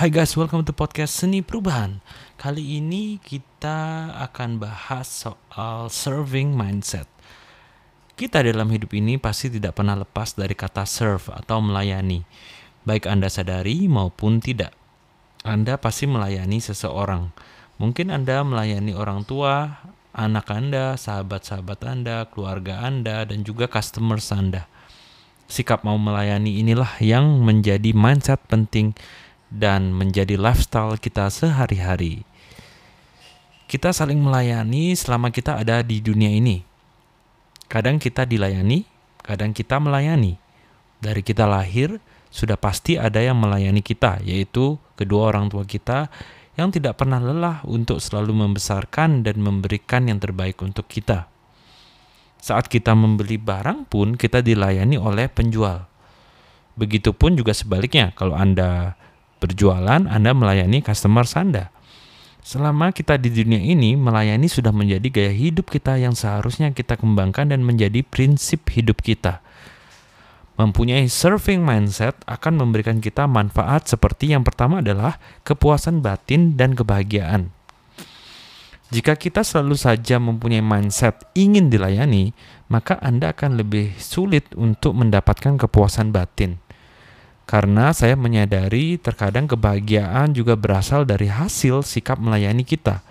[0.00, 2.00] Hai guys, welcome to podcast Seni Perubahan.
[2.40, 7.04] Kali ini kita akan bahas soal serving mindset.
[8.16, 12.24] Kita dalam hidup ini pasti tidak pernah lepas dari kata serve atau melayani.
[12.88, 14.72] Baik Anda sadari maupun tidak.
[15.44, 17.36] Anda pasti melayani seseorang.
[17.76, 19.84] Mungkin Anda melayani orang tua,
[20.16, 24.64] anak Anda, sahabat-sahabat Anda, keluarga Anda, dan juga customers Anda.
[25.44, 28.96] Sikap mau melayani inilah yang menjadi mindset penting
[29.50, 32.22] dan menjadi lifestyle kita sehari-hari.
[33.70, 36.62] Kita saling melayani selama kita ada di dunia ini.
[37.70, 38.82] Kadang kita dilayani,
[39.22, 40.38] kadang kita melayani.
[40.98, 46.10] Dari kita lahir, sudah pasti ada yang melayani kita, yaitu kedua orang tua kita
[46.58, 51.30] yang tidak pernah lelah untuk selalu membesarkan dan memberikan yang terbaik untuk kita.
[52.42, 55.86] Saat kita membeli barang pun kita dilayani oleh penjual.
[56.74, 58.98] Begitupun juga sebaliknya, kalau Anda
[59.40, 61.72] berjualan, Anda melayani customer Anda.
[62.40, 67.52] Selama kita di dunia ini, melayani sudah menjadi gaya hidup kita yang seharusnya kita kembangkan
[67.52, 69.44] dan menjadi prinsip hidup kita.
[70.56, 77.48] Mempunyai surfing mindset akan memberikan kita manfaat seperti yang pertama adalah kepuasan batin dan kebahagiaan.
[78.90, 82.36] Jika kita selalu saja mempunyai mindset ingin dilayani,
[82.68, 86.58] maka Anda akan lebih sulit untuk mendapatkan kepuasan batin
[87.50, 93.02] karena saya menyadari terkadang kebahagiaan juga berasal dari hasil sikap melayani kita.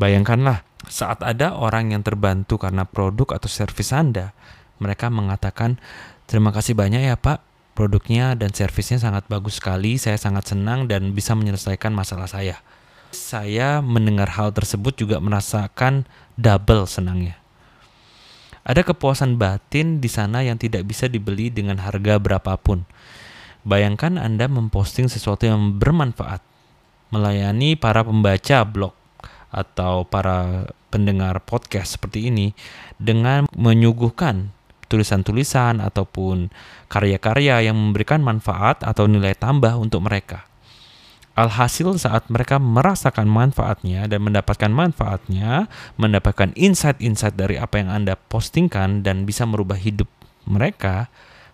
[0.00, 4.32] Bayangkanlah, saat ada orang yang terbantu karena produk atau servis Anda,
[4.80, 5.76] mereka mengatakan,
[6.24, 7.44] "Terima kasih banyak ya, Pak.
[7.76, 10.00] Produknya dan servisnya sangat bagus sekali.
[10.00, 12.64] Saya sangat senang dan bisa menyelesaikan masalah saya."
[13.12, 16.08] Saya mendengar hal tersebut juga merasakan
[16.40, 17.36] double senangnya.
[18.64, 22.88] Ada kepuasan batin di sana yang tidak bisa dibeli dengan harga berapapun.
[23.66, 26.38] Bayangkan Anda memposting sesuatu yang bermanfaat,
[27.10, 28.94] melayani para pembaca blog
[29.50, 32.54] atau para pendengar podcast seperti ini
[32.94, 34.54] dengan menyuguhkan
[34.86, 36.46] tulisan-tulisan ataupun
[36.86, 40.46] karya-karya yang memberikan manfaat atau nilai tambah untuk mereka.
[41.34, 45.66] Alhasil saat mereka merasakan manfaatnya dan mendapatkan manfaatnya,
[45.98, 50.06] mendapatkan insight-insight dari apa yang Anda postingkan dan bisa merubah hidup
[50.46, 51.10] mereka,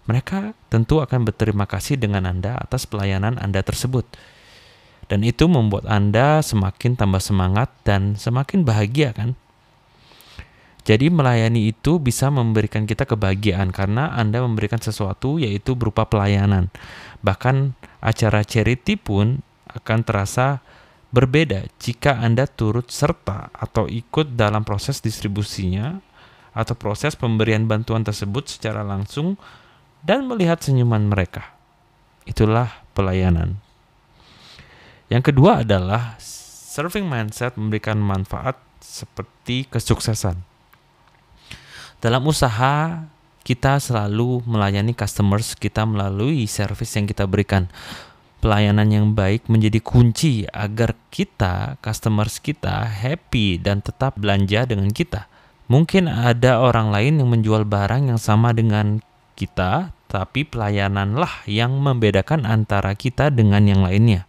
[0.06, 4.06] mereka tentu akan berterima kasih dengan Anda atas pelayanan Anda tersebut.
[5.06, 9.38] Dan itu membuat Anda semakin tambah semangat dan semakin bahagia kan?
[10.82, 16.74] Jadi melayani itu bisa memberikan kita kebahagiaan karena Anda memberikan sesuatu yaitu berupa pelayanan.
[17.22, 20.58] Bahkan acara charity pun akan terasa
[21.14, 26.02] berbeda jika Anda turut serta atau ikut dalam proses distribusinya
[26.50, 29.38] atau proses pemberian bantuan tersebut secara langsung
[30.02, 31.54] dan melihat senyuman mereka.
[32.26, 33.58] Itulah pelayanan.
[35.10, 36.18] Yang kedua adalah
[36.72, 40.40] serving mindset memberikan manfaat seperti kesuksesan.
[42.02, 43.06] Dalam usaha,
[43.42, 47.70] kita selalu melayani customers kita melalui service yang kita berikan.
[48.42, 55.30] Pelayanan yang baik menjadi kunci agar kita, customers kita, happy dan tetap belanja dengan kita.
[55.70, 58.98] Mungkin ada orang lain yang menjual barang yang sama dengan
[59.34, 64.28] kita, tapi pelayananlah yang membedakan antara kita dengan yang lainnya.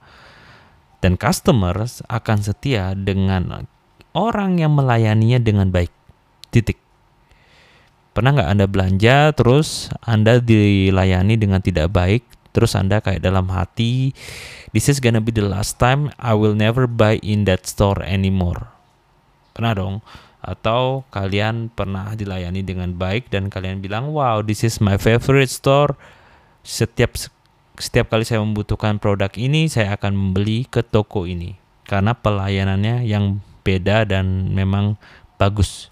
[1.03, 3.67] Dan customers akan setia dengan
[4.15, 5.91] orang yang melayaninya dengan baik.
[6.53, 6.79] Titik.
[8.13, 14.13] Pernah nggak Anda belanja terus Anda dilayani dengan tidak baik, terus Anda kayak dalam hati,
[14.71, 18.69] this is gonna be the last time I will never buy in that store anymore.
[19.57, 19.95] Pernah dong?
[20.43, 25.95] Atau kalian pernah dilayani dengan baik dan kalian bilang wow this is my favorite store.
[26.67, 27.15] Setiap
[27.79, 31.55] setiap kali saya membutuhkan produk ini saya akan membeli ke toko ini.
[31.87, 34.99] Karena pelayanannya yang beda dan memang
[35.39, 35.89] bagus.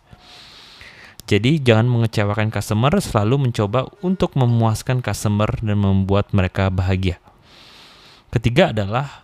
[1.32, 7.24] Jadi jangan mengecewakan customer selalu mencoba untuk memuaskan customer dan membuat mereka bahagia.
[8.32, 9.24] Ketiga adalah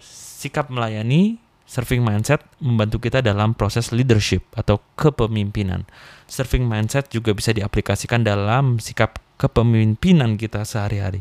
[0.00, 5.84] sikap melayani Surfing mindset membantu kita dalam proses leadership atau kepemimpinan.
[6.24, 11.20] Surfing mindset juga bisa diaplikasikan dalam sikap kepemimpinan kita sehari-hari.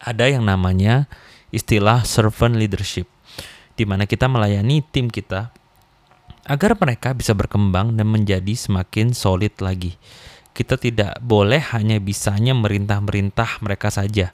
[0.00, 1.12] Ada yang namanya
[1.52, 3.04] istilah servant leadership,
[3.76, 5.52] di mana kita melayani tim kita
[6.48, 10.00] agar mereka bisa berkembang dan menjadi semakin solid lagi.
[10.56, 14.32] Kita tidak boleh hanya bisanya merintah-merintah mereka saja,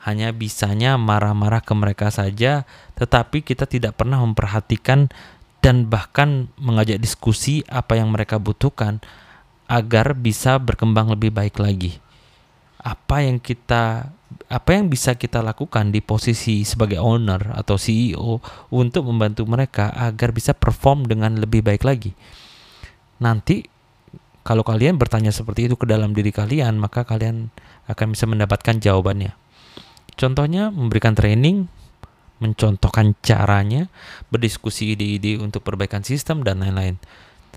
[0.00, 2.64] hanya bisanya marah-marah ke mereka saja,
[2.96, 5.12] tetapi kita tidak pernah memperhatikan
[5.60, 9.04] dan bahkan mengajak diskusi apa yang mereka butuhkan
[9.68, 12.00] agar bisa berkembang lebih baik lagi.
[12.80, 14.08] Apa yang kita
[14.50, 18.40] apa yang bisa kita lakukan di posisi sebagai owner atau CEO
[18.72, 22.16] untuk membantu mereka agar bisa perform dengan lebih baik lagi.
[23.20, 23.62] Nanti
[24.40, 27.52] kalau kalian bertanya seperti itu ke dalam diri kalian, maka kalian
[27.86, 29.36] akan bisa mendapatkan jawabannya.
[30.18, 31.70] Contohnya memberikan training,
[32.40, 33.92] mencontohkan caranya,
[34.32, 36.96] berdiskusi ide-ide untuk perbaikan sistem dan lain-lain.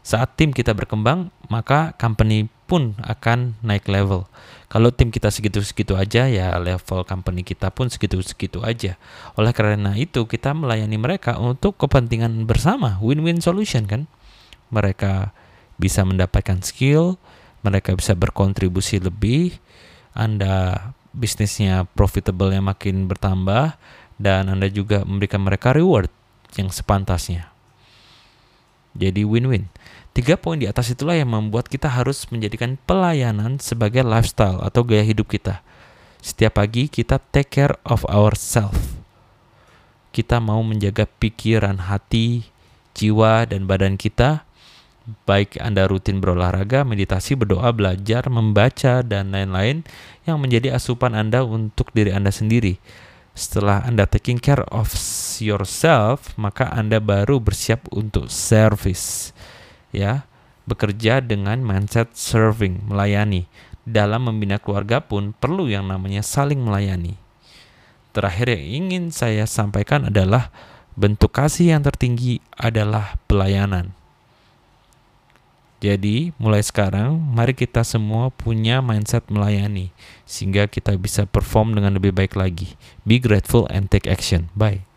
[0.03, 4.27] Saat tim kita berkembang, maka company pun akan naik level.
[4.67, 8.99] Kalau tim kita segitu-segitu aja, ya level company kita pun segitu-segitu aja.
[9.39, 14.11] Oleh karena itu, kita melayani mereka untuk kepentingan bersama, win-win solution kan.
[14.75, 15.31] Mereka
[15.79, 17.15] bisa mendapatkan skill,
[17.63, 19.55] mereka bisa berkontribusi lebih,
[20.11, 23.77] Anda bisnisnya profitable makin bertambah,
[24.17, 26.09] dan Anda juga memberikan mereka reward
[26.57, 27.49] yang sepantasnya.
[28.93, 29.69] Jadi win-win.
[30.13, 35.01] Tiga poin di atas itulah yang membuat kita harus menjadikan pelayanan sebagai lifestyle atau gaya
[35.01, 35.65] hidup kita.
[36.21, 39.01] Setiap pagi kita take care of ourselves.
[40.13, 42.45] Kita mau menjaga pikiran, hati,
[42.93, 44.45] jiwa, dan badan kita.
[45.03, 49.83] Baik Anda rutin berolahraga, meditasi, berdoa, belajar, membaca, dan lain-lain
[50.23, 52.79] yang menjadi asupan Anda untuk diri Anda sendiri.
[53.35, 54.95] Setelah Anda taking care of
[55.43, 59.35] yourself, maka Anda baru bersiap untuk service
[59.91, 60.23] ya
[60.63, 63.51] bekerja dengan mindset serving, melayani.
[63.83, 67.19] Dalam membina keluarga pun perlu yang namanya saling melayani.
[68.15, 70.47] Terakhir yang ingin saya sampaikan adalah
[70.95, 73.91] bentuk kasih yang tertinggi adalah pelayanan.
[75.83, 79.91] Jadi, mulai sekarang mari kita semua punya mindset melayani
[80.23, 82.79] sehingga kita bisa perform dengan lebih baik lagi.
[83.03, 84.47] Be grateful and take action.
[84.55, 84.92] Bye.